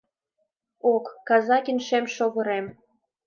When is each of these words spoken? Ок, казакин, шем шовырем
Ок, 0.93 1.05
казакин, 1.27 1.77
шем 1.87 2.05
шовырем 2.15 2.65